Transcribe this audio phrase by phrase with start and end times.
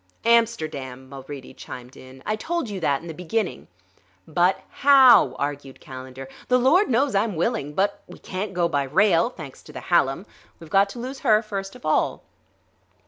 [0.25, 2.23] "Amsterdam," Mulready chimed in.
[2.25, 3.67] "I told you that in the beginning."
[4.27, 6.27] "But how?" argued Calendar.
[6.47, 8.01] "The Lord knows I'm willing but...
[8.07, 10.25] we can't go by rail, thanks to the Hallam.
[10.59, 12.23] We've got to lose her first of all."